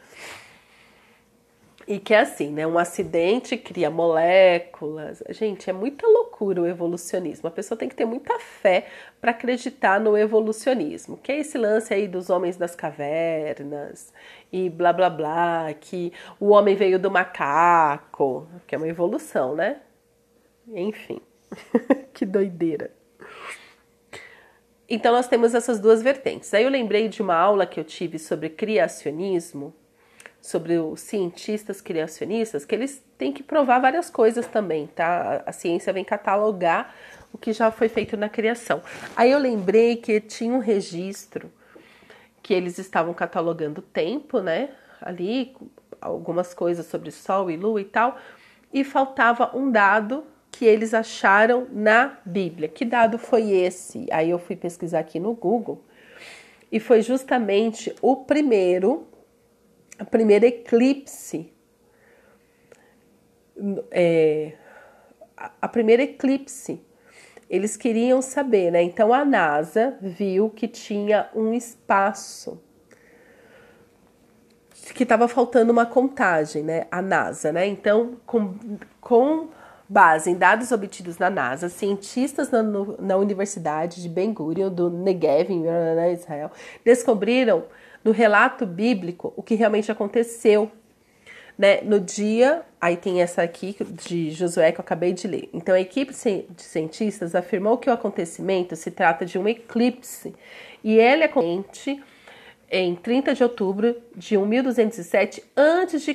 E 1.89 1.97
que 1.97 2.13
é 2.13 2.19
assim, 2.19 2.51
né? 2.51 2.67
Um 2.67 2.77
acidente 2.77 3.57
cria 3.57 3.89
moléculas. 3.89 5.23
Gente, 5.29 5.71
é 5.71 5.73
muita 5.73 6.05
loucura 6.05 6.61
o 6.61 6.67
evolucionismo. 6.67 7.47
A 7.47 7.51
pessoa 7.51 7.75
tem 7.75 7.89
que 7.89 7.95
ter 7.95 8.05
muita 8.05 8.39
fé 8.39 8.85
para 9.19 9.31
acreditar 9.31 9.99
no 9.99 10.15
evolucionismo. 10.15 11.17
Que 11.17 11.31
é 11.31 11.39
esse 11.39 11.57
lance 11.57 11.91
aí 11.91 12.07
dos 12.07 12.29
homens 12.29 12.57
das 12.57 12.75
cavernas 12.75 14.13
e 14.53 14.69
blá 14.69 14.93
blá 14.93 15.09
blá, 15.09 15.73
que 15.73 16.13
o 16.39 16.49
homem 16.49 16.75
veio 16.75 16.99
do 16.99 17.09
macaco, 17.09 18.47
que 18.67 18.75
é 18.75 18.77
uma 18.77 18.87
evolução, 18.87 19.55
né? 19.55 19.81
Enfim. 20.67 21.19
que 22.13 22.23
doideira. 22.23 22.91
Então 24.87 25.11
nós 25.11 25.27
temos 25.27 25.55
essas 25.55 25.79
duas 25.79 26.03
vertentes. 26.03 26.53
Aí 26.53 26.63
eu 26.63 26.69
lembrei 26.69 27.07
de 27.07 27.23
uma 27.23 27.35
aula 27.35 27.65
que 27.65 27.79
eu 27.79 27.83
tive 27.83 28.19
sobre 28.19 28.47
criacionismo 28.47 29.73
sobre 30.41 30.77
os 30.77 31.01
cientistas 31.01 31.81
criacionistas, 31.81 32.65
que 32.65 32.73
eles 32.73 33.03
têm 33.17 33.31
que 33.31 33.43
provar 33.43 33.79
várias 33.79 34.09
coisas 34.09 34.47
também, 34.47 34.87
tá? 34.87 35.43
A 35.45 35.51
ciência 35.51 35.91
vem 35.91 36.03
catalogar 36.03 36.93
o 37.33 37.37
que 37.37 37.53
já 37.53 37.71
foi 37.71 37.89
feito 37.89 38.15
na 38.17 38.29
criação. 38.29 38.81
Aí 39.15 39.31
eu 39.31 39.39
lembrei 39.39 39.97
que 39.97 40.19
tinha 40.19 40.53
um 40.53 40.59
registro 40.59 41.51
que 42.41 42.53
eles 42.53 42.77
estavam 42.79 43.13
catalogando 43.13 43.81
tempo, 43.81 44.39
né? 44.39 44.69
Ali, 45.01 45.55
algumas 46.01 46.53
coisas 46.53 46.85
sobre 46.85 47.11
Sol 47.11 47.51
e 47.51 47.57
Lua 47.57 47.81
e 47.81 47.85
tal, 47.85 48.17
e 48.73 48.83
faltava 48.83 49.55
um 49.55 49.69
dado 49.69 50.23
que 50.51 50.65
eles 50.65 50.93
acharam 50.93 51.67
na 51.71 52.17
Bíblia. 52.25 52.67
Que 52.67 52.85
dado 52.85 53.17
foi 53.17 53.51
esse? 53.51 54.07
Aí 54.11 54.29
eu 54.29 54.39
fui 54.39 54.55
pesquisar 54.55 54.99
aqui 54.99 55.19
no 55.19 55.33
Google 55.33 55.83
e 56.71 56.79
foi 56.79 57.01
justamente 57.01 57.93
o 58.01 58.15
primeiro 58.15 59.07
a 59.99 60.05
primeira 60.05 60.47
eclipse. 60.47 61.53
É, 63.91 64.53
a 65.61 65.67
primeira 65.67 66.03
eclipse. 66.03 66.81
Eles 67.49 67.75
queriam 67.75 68.21
saber, 68.21 68.71
né? 68.71 68.81
Então 68.81 69.13
a 69.13 69.25
NASA 69.25 69.97
viu 70.01 70.49
que 70.49 70.67
tinha 70.67 71.29
um 71.35 71.53
espaço 71.53 72.61
que 74.93 75.03
estava 75.03 75.27
faltando 75.27 75.71
uma 75.71 75.85
contagem, 75.85 76.63
né? 76.63 76.87
A 76.91 77.01
NASA, 77.01 77.51
né? 77.51 77.67
Então, 77.67 78.17
com, 78.25 78.55
com 79.01 79.49
base 79.87 80.29
em 80.29 80.35
dados 80.35 80.71
obtidos 80.71 81.17
na 81.17 81.29
NASA, 81.29 81.69
cientistas 81.69 82.49
na, 82.51 82.61
na 82.63 83.17
Universidade 83.17 84.01
de 84.01 84.07
Ben 84.07 84.31
Gurion, 84.33 84.69
do 84.69 84.89
Negev, 84.89 85.51
em 85.51 85.63
Israel, 86.13 86.51
descobriram 86.85 87.63
no 88.03 88.11
relato 88.11 88.65
bíblico 88.65 89.33
o 89.35 89.43
que 89.43 89.55
realmente 89.55 89.91
aconteceu. 89.91 90.71
Né? 91.57 91.81
No 91.81 91.99
dia, 91.99 92.61
aí 92.79 92.95
tem 92.95 93.21
essa 93.21 93.41
aqui 93.41 93.75
de 94.03 94.31
Josué 94.31 94.71
que 94.71 94.79
eu 94.79 94.83
acabei 94.83 95.11
de 95.11 95.27
ler. 95.27 95.49
Então, 95.53 95.75
a 95.75 95.79
equipe 95.79 96.13
de 96.13 96.61
cientistas 96.61 97.35
afirmou 97.35 97.77
que 97.77 97.89
o 97.89 97.93
acontecimento 97.93 98.75
se 98.75 98.89
trata 98.91 99.25
de 99.25 99.37
um 99.37 99.47
eclipse 99.47 100.33
e 100.83 100.97
ele 100.97 101.23
é 101.23 101.27
corrente 101.27 102.01
em 102.71 102.95
30 102.95 103.35
de 103.35 103.43
outubro 103.43 103.95
de 104.15 104.37
1207 104.37 105.43
a.C 105.55 106.13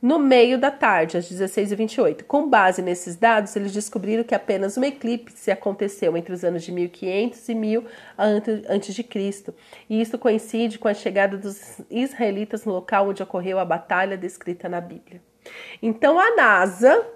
no 0.00 0.18
meio 0.18 0.58
da 0.58 0.70
tarde, 0.70 1.16
às 1.16 1.30
16h28. 1.30 2.22
Com 2.24 2.48
base 2.48 2.80
nesses 2.80 3.16
dados, 3.16 3.54
eles 3.56 3.72
descobriram 3.72 4.24
que 4.24 4.34
apenas 4.34 4.76
um 4.76 4.84
eclipse 4.84 5.50
aconteceu 5.50 6.16
entre 6.16 6.32
os 6.32 6.44
anos 6.44 6.62
de 6.62 6.72
1500 6.72 7.48
e 7.48 7.54
1000 7.54 7.84
antes 8.68 8.94
de 8.94 9.02
Cristo. 9.02 9.54
E 9.88 10.00
isso 10.00 10.18
coincide 10.18 10.78
com 10.78 10.88
a 10.88 10.94
chegada 10.94 11.36
dos 11.36 11.80
israelitas 11.90 12.64
no 12.64 12.72
local 12.72 13.08
onde 13.08 13.22
ocorreu 13.22 13.58
a 13.58 13.64
batalha 13.64 14.16
descrita 14.16 14.68
na 14.68 14.80
Bíblia. 14.80 15.20
Então 15.82 16.18
a 16.18 16.36
NASA 16.36 17.06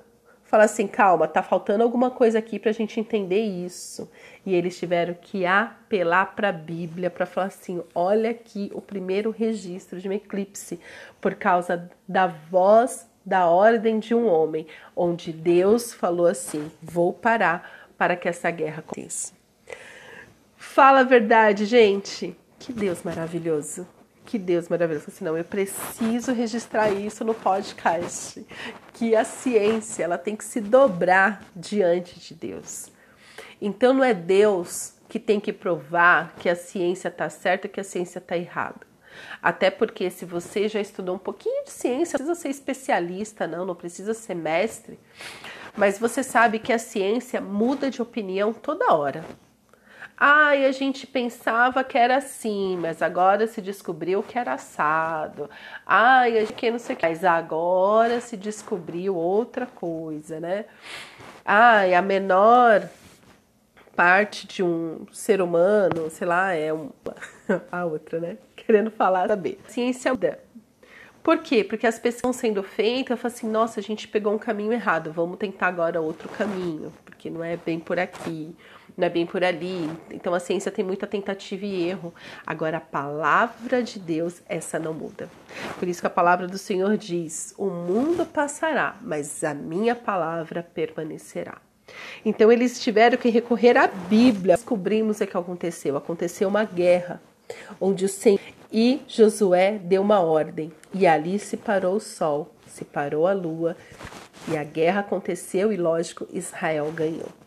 fala 0.53 0.65
assim: 0.65 0.87
calma, 0.87 1.27
tá 1.27 1.43
faltando 1.43 1.83
alguma 1.83 2.11
coisa 2.11 2.39
aqui 2.39 2.59
para 2.59 2.69
a 2.69 2.75
gente 2.75 3.01
entender 3.01 3.41
isso. 3.41 4.11
E 4.45 4.55
eles 4.55 4.79
tiveram 4.79 5.15
que 5.15 5.47
apelar 5.47 6.37
para 6.37 6.51
a 6.51 6.53
Bíblia 6.53 7.09
para 7.09 7.25
falar 7.25 7.47
assim: 7.47 7.83
olha 7.95 8.29
aqui 8.29 8.71
o 8.75 8.81
primeiro 8.83 9.31
registro 9.31 9.99
de 9.99 10.07
um 10.07 10.13
eclipse, 10.13 10.79
por 11.23 11.35
causa 11.37 11.91
da 12.07 12.27
voz 12.27 13.09
da 13.25 13.47
ordem 13.47 13.99
de 13.99 14.15
um 14.15 14.27
homem, 14.27 14.67
onde 14.95 15.33
Deus 15.33 15.95
falou 15.95 16.27
assim: 16.27 16.71
vou 16.83 17.15
parar 17.15 17.89
para 17.97 18.15
que 18.15 18.29
essa 18.29 18.51
guerra 18.51 18.81
aconteça. 18.81 19.33
Fala 20.55 21.01
a 21.01 21.05
verdade, 21.05 21.65
gente. 21.65 22.37
Que 22.59 22.75
Deus 22.75 23.03
maravilhoso. 23.03 23.87
Que 24.25 24.39
Deus 24.39 24.69
maravilhoso. 24.69 25.07
Assim, 25.09 25.25
não, 25.25 25.37
eu 25.37 25.45
preciso 25.45 26.33
registrar 26.33 26.91
isso 26.91 27.25
no 27.25 27.35
podcast. 27.35 28.47
Que 28.95 29.17
a 29.17 29.25
ciência 29.25 30.05
ela 30.05 30.19
tem 30.19 30.37
que 30.37 30.45
se 30.45 30.61
dobrar 30.61 31.45
diante 31.55 32.19
de 32.21 32.35
Deus. 32.35 32.91
Então 33.61 33.93
não 33.93 34.05
é 34.05 34.15
Deus 34.15 34.95
que 35.09 35.19
tem 35.21 35.39
que 35.39 35.53
provar 35.53 36.35
que 36.39 36.49
a 36.49 36.57
ciência 36.57 37.09
está 37.09 37.29
certa 37.29 37.69
que 37.69 37.81
a 37.81 37.85
ciência 37.85 38.19
está 38.19 38.37
errada. 38.37 38.81
Até 39.43 39.71
porque 39.71 40.09
se 40.11 40.25
você 40.25 40.69
já 40.69 40.81
estudou 40.81 41.17
um 41.17 41.19
pouquinho 41.19 41.65
de 41.65 41.71
ciência, 41.71 42.19
não 42.19 42.27
precisa 42.27 42.43
ser 42.43 42.49
especialista, 42.49 43.47
não, 43.47 43.67
não 43.67 43.75
precisa 43.75 44.15
ser 44.15 44.35
mestre, 44.35 44.99
mas 45.77 45.99
você 45.99 46.23
sabe 46.23 46.59
que 46.59 46.73
a 46.73 46.79
ciência 46.79 47.41
muda 47.41 47.91
de 47.91 48.01
opinião 48.01 48.53
toda 48.53 48.95
hora. 48.95 49.25
Ai, 50.25 50.67
a 50.67 50.71
gente 50.71 51.05
pensava 51.05 51.83
que 51.83 51.99
era 51.99 52.19
assim, 52.19 52.77
mas 52.77 53.03
agora 53.03 53.45
se 53.49 53.61
descobriu 53.61 54.23
que 54.23 54.39
era 54.39 54.53
assado. 54.53 55.51
Ai, 55.85 56.39
a 56.39 56.47
que 56.47 56.71
não 56.71 56.79
sei 56.79 56.95
o 56.95 56.99
que, 57.01 57.05
mas 57.05 57.25
agora 57.25 58.21
se 58.21 58.37
descobriu 58.37 59.17
outra 59.17 59.67
coisa, 59.67 60.39
né? 60.39 60.67
Ai, 61.45 61.93
a 61.93 62.01
menor 62.01 62.89
parte 63.97 64.47
de 64.47 64.63
um 64.63 65.09
ser 65.11 65.43
humano, 65.43 66.09
sei 66.09 66.29
lá, 66.29 66.53
é 66.53 66.73
uma, 66.73 66.93
a 67.73 67.85
outra, 67.85 68.21
né? 68.21 68.39
Querendo 68.55 68.93
falar, 68.93 69.27
saber. 69.27 69.59
Ciência 69.67 70.13
muda. 70.13 70.39
Por 71.21 71.39
quê? 71.39 71.65
Porque 71.65 71.85
as 71.87 71.99
pessoas 71.99 72.17
estão 72.17 72.33
sendo 72.33 72.63
feitas, 72.63 73.11
eu 73.11 73.17
falo 73.17 73.35
assim, 73.35 73.49
nossa, 73.49 73.81
a 73.81 73.83
gente 73.83 74.07
pegou 74.07 74.33
um 74.33 74.39
caminho 74.39 74.73
errado, 74.73 75.13
vamos 75.13 75.37
tentar 75.37 75.67
agora 75.67 76.01
outro 76.01 76.29
caminho, 76.29 76.93
porque 77.05 77.29
não 77.29 77.43
é 77.43 77.57
bem 77.57 77.81
por 77.81 77.99
aqui, 77.99 78.55
não 78.97 79.07
é 79.07 79.11
bem 79.11 79.27
por 79.27 79.43
ali. 79.43 79.91
Então 80.11 80.35
a 80.35 80.41
ciência 80.41 80.71
tem 80.71 80.85
muita 80.85 81.07
tentativa 81.07 81.65
e 81.65 81.89
erro. 81.89 82.15
Agora 82.47 82.77
a 82.79 82.81
palavra 82.81 83.83
de 83.83 83.99
Deus, 83.99 84.43
essa 84.49 84.79
não 84.79 84.93
muda. 84.93 85.29
Por 85.79 85.89
isso 85.89 86.01
que 86.01 86.07
a 86.07 86.11
palavra 86.11 86.47
do 86.47 86.59
Senhor 86.59 86.97
diz: 86.97 87.55
o 87.57 87.67
mundo 87.67 88.27
passará, 88.27 88.97
mas 89.03 89.43
a 89.45 89.55
minha 89.55 89.95
palavra 89.95 90.63
permanecerá. 90.63 91.59
Então 92.25 92.51
eles 92.51 92.81
tiveram 92.81 93.19
que 93.19 93.29
recorrer 93.29 93.77
à 93.77 93.87
Bíblia. 93.87 94.57
Descobrimos 94.57 95.21
o 95.21 95.27
que 95.27 95.37
aconteceu. 95.37 95.97
Aconteceu 95.97 96.49
uma 96.49 96.65
guerra, 96.65 97.21
onde 97.81 98.05
o 98.05 98.09
Senhor 98.09 98.41
e 98.73 99.03
Josué 99.07 99.79
deu 99.79 100.01
uma 100.01 100.21
ordem, 100.21 100.73
e 100.95 101.07
ali 101.07 101.39
se 101.39 101.59
parou 101.59 101.97
o 101.97 102.01
sol, 102.01 102.55
se 102.67 102.85
parou 102.85 103.27
a 103.27 103.35
lua, 103.35 103.77
e 104.49 104.57
a 104.57 104.65
guerra 104.65 105.01
aconteceu 105.01 105.71
e 105.73 105.77
lógico, 105.77 106.27
Israel 106.33 106.91
ganhou. 106.91 107.42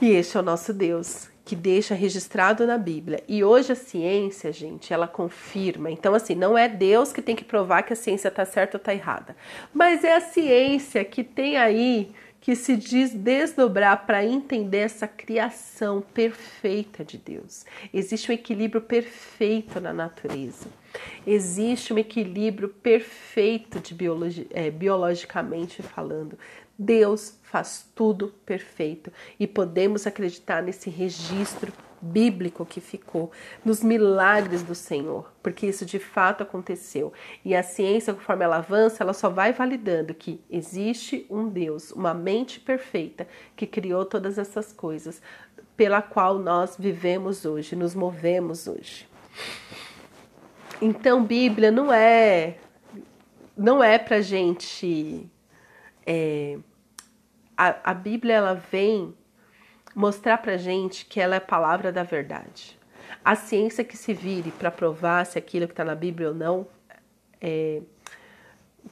E 0.00 0.10
este 0.10 0.36
é 0.36 0.40
o 0.40 0.42
nosso 0.42 0.74
Deus, 0.74 1.30
que 1.42 1.56
deixa 1.56 1.94
registrado 1.94 2.66
na 2.66 2.76
Bíblia. 2.76 3.22
E 3.26 3.42
hoje 3.42 3.72
a 3.72 3.76
ciência, 3.76 4.52
gente, 4.52 4.92
ela 4.92 5.08
confirma. 5.08 5.90
Então, 5.90 6.14
assim, 6.14 6.34
não 6.34 6.56
é 6.56 6.68
Deus 6.68 7.14
que 7.14 7.22
tem 7.22 7.34
que 7.34 7.44
provar 7.44 7.82
que 7.82 7.94
a 7.94 7.96
ciência 7.96 8.28
está 8.28 8.44
certa 8.44 8.76
ou 8.76 8.78
está 8.78 8.92
errada, 8.92 9.34
mas 9.72 10.04
é 10.04 10.14
a 10.14 10.20
ciência 10.20 11.02
que 11.02 11.24
tem 11.24 11.56
aí 11.56 12.12
que 12.46 12.54
se 12.54 12.76
diz 12.76 13.12
desdobrar 13.12 14.06
para 14.06 14.24
entender 14.24 14.78
essa 14.78 15.08
criação 15.08 16.00
perfeita 16.00 17.04
de 17.04 17.18
Deus. 17.18 17.64
Existe 17.92 18.30
um 18.30 18.34
equilíbrio 18.34 18.80
perfeito 18.80 19.80
na 19.80 19.92
natureza. 19.92 20.68
Existe 21.26 21.92
um 21.92 21.98
equilíbrio 21.98 22.68
perfeito 22.68 23.80
de 23.80 23.94
biologi 23.94 24.46
é, 24.50 24.70
biologicamente 24.70 25.82
falando. 25.82 26.38
Deus 26.78 27.38
faz 27.42 27.88
tudo 27.94 28.34
perfeito 28.44 29.10
e 29.40 29.46
podemos 29.46 30.06
acreditar 30.06 30.62
nesse 30.62 30.90
registro 30.90 31.72
bíblico 32.00 32.64
que 32.66 32.80
ficou, 32.80 33.32
nos 33.64 33.82
milagres 33.82 34.62
do 34.62 34.74
Senhor, 34.74 35.32
porque 35.42 35.66
isso 35.66 35.86
de 35.86 35.98
fato 35.98 36.42
aconteceu. 36.42 37.12
E 37.44 37.54
a 37.54 37.62
ciência, 37.62 38.12
conforme 38.12 38.44
ela 38.44 38.58
avança, 38.58 39.02
ela 39.02 39.12
só 39.12 39.28
vai 39.28 39.52
validando 39.52 40.14
que 40.14 40.40
existe 40.50 41.26
um 41.30 41.48
Deus, 41.48 41.90
uma 41.92 42.14
mente 42.14 42.60
perfeita 42.60 43.26
que 43.56 43.66
criou 43.66 44.04
todas 44.04 44.38
essas 44.38 44.72
coisas, 44.72 45.22
pela 45.76 46.00
qual 46.00 46.38
nós 46.38 46.76
vivemos 46.78 47.44
hoje, 47.44 47.76
nos 47.76 47.94
movemos 47.94 48.66
hoje. 48.66 49.08
Então, 50.80 51.24
Bíblia 51.24 51.70
não 51.70 51.92
é 51.92 52.58
não 53.56 53.82
é 53.82 53.98
para 53.98 54.20
gente 54.20 55.30
é, 56.06 56.58
a, 57.56 57.90
a 57.90 57.94
Bíblia 57.94 58.34
ela 58.34 58.54
vem 58.54 59.14
mostrar 59.94 60.38
para 60.38 60.56
gente 60.56 61.06
que 61.06 61.20
ela 61.20 61.34
é 61.34 61.38
a 61.38 61.40
palavra 61.40 61.90
da 61.90 62.02
verdade. 62.02 62.78
A 63.24 63.34
ciência 63.34 63.82
que 63.82 63.96
se 63.96 64.12
vire 64.12 64.50
para 64.50 64.70
provar 64.70 65.24
se 65.24 65.38
aquilo 65.38 65.66
que 65.66 65.72
está 65.72 65.84
na 65.84 65.94
Bíblia 65.94 66.28
ou 66.28 66.34
não, 66.34 66.66
é, 67.40 67.80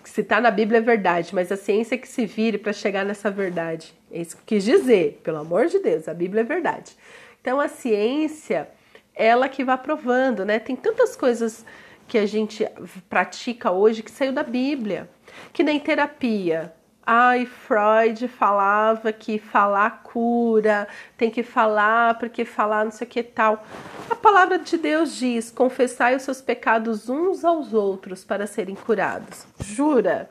se 0.02 0.22
está 0.22 0.40
na 0.40 0.50
Bíblia 0.50 0.78
é 0.78 0.82
verdade, 0.82 1.34
mas 1.34 1.52
a 1.52 1.56
ciência 1.56 1.96
que 1.96 2.08
se 2.08 2.26
vire 2.26 2.58
para 2.58 2.72
chegar 2.72 3.04
nessa 3.04 3.30
verdade. 3.30 3.94
É 4.10 4.20
isso 4.20 4.36
que 4.38 4.42
quis 4.54 4.64
dizer, 4.64 5.20
pelo 5.22 5.38
amor 5.38 5.66
de 5.66 5.78
Deus, 5.78 6.08
a 6.08 6.14
Bíblia 6.14 6.40
é 6.40 6.44
verdade. 6.44 6.96
Então 7.40 7.60
a 7.60 7.68
ciência, 7.68 8.68
ela 9.14 9.48
que 9.48 9.62
vai 9.62 9.76
provando, 9.78 10.44
né? 10.44 10.58
Tem 10.58 10.74
tantas 10.74 11.14
coisas 11.14 11.64
que 12.08 12.18
a 12.18 12.26
gente 12.26 12.66
pratica 13.08 13.70
hoje 13.70 14.02
que 14.02 14.10
saiu 14.10 14.32
da 14.32 14.42
Bíblia, 14.42 15.08
que 15.52 15.62
nem 15.62 15.78
terapia. 15.78 16.72
Ai, 17.06 17.44
Freud 17.44 18.26
falava 18.28 19.12
que 19.12 19.38
falar 19.38 20.02
cura, 20.02 20.88
tem 21.18 21.30
que 21.30 21.42
falar 21.42 22.18
porque 22.18 22.46
falar 22.46 22.84
não 22.84 22.90
sei 22.90 23.06
o 23.06 23.10
que 23.10 23.22
tal. 23.22 23.62
A 24.08 24.16
palavra 24.16 24.58
de 24.58 24.78
Deus 24.78 25.14
diz: 25.14 25.50
confessai 25.50 26.16
os 26.16 26.22
seus 26.22 26.40
pecados 26.40 27.10
uns 27.10 27.44
aos 27.44 27.74
outros 27.74 28.24
para 28.24 28.46
serem 28.46 28.74
curados. 28.74 29.46
Jura? 29.60 30.30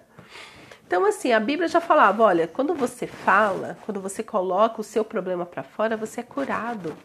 Então, 0.88 1.06
assim, 1.06 1.32
a 1.32 1.40
Bíblia 1.40 1.68
já 1.68 1.80
falava: 1.80 2.24
olha, 2.24 2.48
quando 2.48 2.74
você 2.74 3.06
fala, 3.06 3.78
quando 3.86 4.02
você 4.02 4.24
coloca 4.24 4.82
o 4.82 4.84
seu 4.84 5.06
problema 5.06 5.46
para 5.46 5.62
fora, 5.62 5.96
você 5.96 6.22
é 6.22 6.24
curado. 6.24 6.98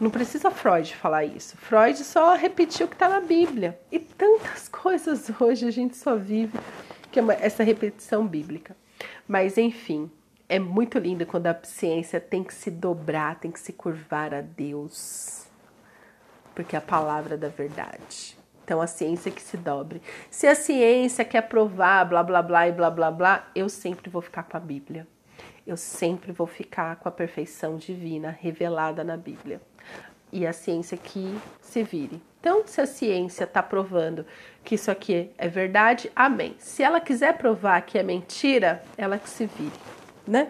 Não 0.00 0.10
precisa 0.10 0.50
Freud 0.50 0.96
falar 0.96 1.24
isso. 1.24 1.56
Freud 1.56 2.02
só 2.02 2.34
repetiu 2.34 2.86
o 2.86 2.88
que 2.88 2.96
está 2.96 3.08
na 3.08 3.20
Bíblia. 3.20 3.78
E 3.92 4.00
tantas 4.00 4.66
coisas 4.68 5.30
hoje 5.40 5.68
a 5.68 5.70
gente 5.70 5.96
só 5.96 6.16
vive 6.16 6.58
que 7.12 7.20
é 7.20 7.22
uma, 7.22 7.34
essa 7.34 7.62
repetição 7.62 8.26
bíblica. 8.26 8.74
Mas 9.28 9.58
enfim, 9.58 10.10
é 10.48 10.58
muito 10.58 10.98
lindo 10.98 11.26
quando 11.26 11.46
a 11.46 11.58
ciência 11.62 12.18
tem 12.18 12.42
que 12.42 12.54
se 12.54 12.70
dobrar, 12.70 13.38
tem 13.38 13.50
que 13.50 13.60
se 13.60 13.72
curvar 13.72 14.34
a 14.34 14.40
Deus, 14.40 15.46
porque 16.54 16.74
é 16.74 16.78
a 16.78 16.82
palavra 16.82 17.36
da 17.36 17.48
verdade. 17.48 18.36
Então 18.64 18.80
a 18.80 18.86
ciência 18.86 19.30
que 19.30 19.42
se 19.42 19.56
dobre. 19.56 20.00
Se 20.30 20.46
a 20.46 20.54
ciência 20.54 21.24
quer 21.24 21.42
provar 21.42 22.04
blá 22.04 22.22
blá 22.22 22.40
blá 22.42 22.68
e 22.68 22.72
blá 22.72 22.90
blá 22.90 23.10
blá, 23.10 23.50
eu 23.54 23.68
sempre 23.68 24.08
vou 24.08 24.22
ficar 24.22 24.44
com 24.44 24.56
a 24.56 24.60
Bíblia. 24.60 25.06
Eu 25.66 25.76
sempre 25.76 26.32
vou 26.32 26.46
ficar 26.46 26.96
com 26.96 27.08
a 27.08 27.12
perfeição 27.12 27.76
divina 27.76 28.30
revelada 28.30 29.04
na 29.04 29.16
Bíblia. 29.16 29.60
E 30.32 30.46
a 30.46 30.52
ciência 30.52 30.96
que 30.96 31.38
se 31.60 31.82
vire. 31.82 32.22
Então, 32.42 32.64
se 32.66 32.80
a 32.80 32.86
ciência 32.86 33.44
está 33.44 33.62
provando 33.62 34.26
que 34.64 34.74
isso 34.74 34.90
aqui 34.90 35.30
é 35.38 35.46
verdade, 35.46 36.10
amém. 36.14 36.56
Se 36.58 36.82
ela 36.82 37.00
quiser 37.00 37.38
provar 37.38 37.80
que 37.82 37.96
é 37.96 38.02
mentira, 38.02 38.82
ela 38.98 39.16
que 39.16 39.30
se 39.30 39.46
vire, 39.46 39.70
né? 40.26 40.48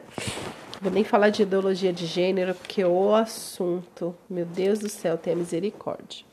Vou 0.80 0.90
nem 0.90 1.04
falar 1.04 1.28
de 1.28 1.42
ideologia 1.42 1.92
de 1.92 2.06
gênero, 2.06 2.54
porque 2.54 2.82
o 2.82 3.14
assunto, 3.14 4.16
meu 4.28 4.46
Deus 4.46 4.78
do 4.78 4.88
céu, 4.88 5.18
tenha 5.18 5.36
misericórdia. 5.36 6.24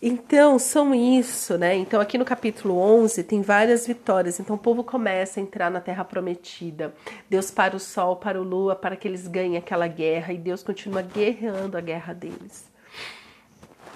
Então, 0.00 0.58
são 0.58 0.94
isso, 0.94 1.58
né? 1.58 1.76
Então, 1.76 2.00
aqui 2.00 2.16
no 2.16 2.24
capítulo 2.24 2.78
11 2.78 3.24
tem 3.24 3.42
várias 3.42 3.86
vitórias. 3.86 4.40
Então, 4.40 4.56
o 4.56 4.58
povo 4.58 4.82
começa 4.82 5.38
a 5.38 5.42
entrar 5.42 5.70
na 5.70 5.82
terra 5.82 6.02
prometida. 6.02 6.94
Deus 7.28 7.50
para 7.50 7.76
o 7.76 7.78
sol, 7.78 8.16
para 8.16 8.40
o 8.40 8.42
lua, 8.42 8.74
para 8.74 8.96
que 8.96 9.06
eles 9.06 9.28
ganhem 9.28 9.58
aquela 9.58 9.86
guerra. 9.86 10.32
E 10.32 10.38
Deus 10.38 10.62
continua 10.62 11.02
guerreando 11.02 11.76
a 11.76 11.80
guerra 11.82 12.14
deles 12.14 12.72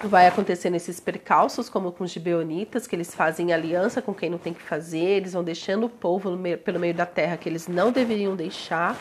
vai 0.07 0.27
acontecer 0.27 0.69
nesses 0.69 0.99
percalços, 0.99 1.69
como 1.69 1.91
com 1.91 2.03
os 2.03 2.11
gibeonitas, 2.11 2.87
que 2.87 2.95
eles 2.95 3.13
fazem 3.13 3.51
aliança 3.51 4.01
com 4.01 4.13
quem 4.13 4.29
não 4.29 4.37
tem 4.37 4.53
que 4.53 4.61
fazer, 4.61 4.97
eles 4.97 5.33
vão 5.33 5.43
deixando 5.43 5.85
o 5.85 5.89
povo 5.89 6.35
meio, 6.37 6.57
pelo 6.57 6.79
meio 6.79 6.93
da 6.93 7.05
terra 7.05 7.37
que 7.37 7.49
eles 7.49 7.67
não 7.67 7.91
deveriam 7.91 8.35
deixar, 8.35 8.97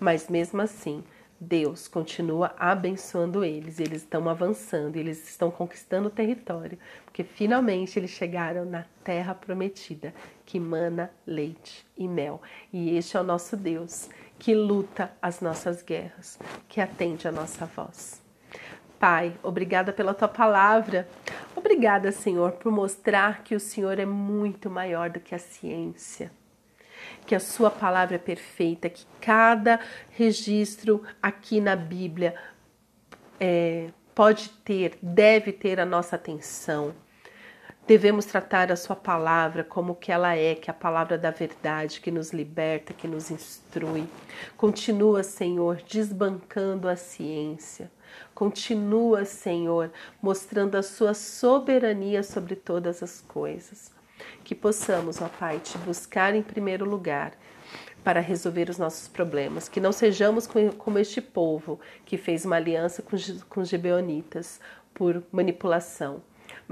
mas 0.00 0.28
mesmo 0.28 0.62
assim, 0.62 1.04
Deus 1.38 1.88
continua 1.88 2.54
abençoando 2.56 3.44
eles, 3.44 3.80
eles 3.80 4.02
estão 4.02 4.28
avançando, 4.28 4.96
eles 4.96 5.28
estão 5.28 5.50
conquistando 5.50 6.08
o 6.08 6.10
território, 6.10 6.78
porque 7.04 7.24
finalmente 7.24 7.98
eles 7.98 8.10
chegaram 8.10 8.64
na 8.64 8.84
terra 9.02 9.34
prometida, 9.34 10.14
que 10.46 10.58
mana 10.58 11.10
leite 11.26 11.84
e 11.98 12.06
mel. 12.06 12.40
E 12.72 12.96
este 12.96 13.16
é 13.16 13.20
o 13.20 13.24
nosso 13.24 13.56
Deus, 13.56 14.08
que 14.38 14.54
luta 14.54 15.12
as 15.20 15.40
nossas 15.40 15.82
guerras, 15.82 16.38
que 16.68 16.80
atende 16.80 17.26
a 17.26 17.32
nossa 17.32 17.66
voz. 17.66 18.21
Pai, 19.02 19.34
obrigada 19.42 19.92
pela 19.92 20.14
tua 20.14 20.28
palavra. 20.28 21.08
Obrigada, 21.56 22.12
Senhor, 22.12 22.52
por 22.52 22.70
mostrar 22.70 23.42
que 23.42 23.52
o 23.52 23.58
Senhor 23.58 23.98
é 23.98 24.06
muito 24.06 24.70
maior 24.70 25.10
do 25.10 25.18
que 25.18 25.34
a 25.34 25.40
ciência. 25.40 26.30
Que 27.26 27.34
a 27.34 27.40
sua 27.40 27.68
palavra 27.68 28.14
é 28.14 28.18
perfeita, 28.18 28.88
que 28.88 29.04
cada 29.20 29.80
registro 30.10 31.02
aqui 31.20 31.60
na 31.60 31.74
Bíblia 31.74 32.36
é, 33.40 33.88
pode 34.14 34.50
ter, 34.64 34.96
deve 35.02 35.50
ter 35.50 35.80
a 35.80 35.84
nossa 35.84 36.14
atenção. 36.14 36.94
Devemos 37.84 38.24
tratar 38.24 38.70
a 38.70 38.76
Sua 38.76 38.94
palavra 38.94 39.64
como 39.64 39.96
que 39.96 40.12
ela 40.12 40.36
é, 40.36 40.54
que 40.54 40.70
é 40.70 40.72
a 40.72 40.74
palavra 40.74 41.18
da 41.18 41.32
verdade, 41.32 42.00
que 42.00 42.12
nos 42.12 42.32
liberta, 42.32 42.94
que 42.94 43.08
nos 43.08 43.32
instrui. 43.32 44.08
Continua, 44.56 45.24
Senhor, 45.24 45.82
desbancando 45.88 46.88
a 46.88 46.94
ciência. 46.94 47.90
Continua, 48.34 49.24
Senhor, 49.24 49.90
mostrando 50.20 50.76
a 50.76 50.82
Sua 50.82 51.14
soberania 51.14 52.22
sobre 52.22 52.56
todas 52.56 53.02
as 53.02 53.20
coisas. 53.20 53.90
Que 54.44 54.54
possamos, 54.54 55.20
ó 55.20 55.28
Pai, 55.28 55.58
te 55.58 55.76
buscar 55.78 56.34
em 56.34 56.42
primeiro 56.42 56.84
lugar 56.84 57.32
para 58.04 58.20
resolver 58.20 58.68
os 58.68 58.78
nossos 58.78 59.08
problemas. 59.08 59.68
Que 59.68 59.80
não 59.80 59.92
sejamos 59.92 60.48
como 60.78 60.98
este 60.98 61.20
povo 61.20 61.80
que 62.04 62.16
fez 62.16 62.44
uma 62.44 62.56
aliança 62.56 63.02
com 63.02 63.60
os 63.60 63.68
gibeonitas 63.68 64.60
por 64.94 65.22
manipulação 65.32 66.22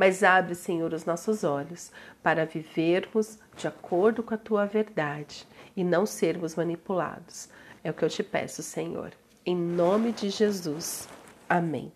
mas 0.00 0.22
abre, 0.22 0.54
Senhor, 0.54 0.92
os 0.92 1.04
nossos 1.04 1.44
olhos 1.44 1.92
para 2.22 2.46
vivermos 2.46 3.38
de 3.56 3.68
acordo 3.68 4.22
com 4.22 4.34
a 4.34 4.38
tua 4.38 4.64
verdade 4.64 5.46
e 5.76 5.84
não 5.84 6.06
sermos 6.06 6.54
manipulados. 6.54 7.48
É 7.82 7.90
o 7.90 7.94
que 7.94 8.04
eu 8.04 8.08
te 8.08 8.22
peço, 8.22 8.62
Senhor. 8.62 9.12
Em 9.44 9.56
nome 9.56 10.12
de 10.12 10.30
Jesus. 10.30 11.08
Amém. 11.50 11.92